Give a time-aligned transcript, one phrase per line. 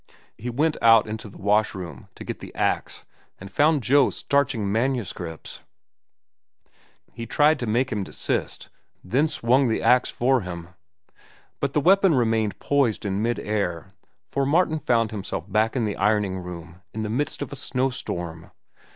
[0.35, 3.05] He went out into the wash room to get the axe,
[3.39, 5.61] and found Joe starching manuscripts.
[7.13, 8.69] He tried to make him desist,
[9.03, 10.69] then swung the axe for him.
[11.59, 13.91] But the weapon remained poised in mid air,
[14.27, 17.91] for Martin found himself back in the ironing room in the midst of a snow
[17.91, 18.49] storm.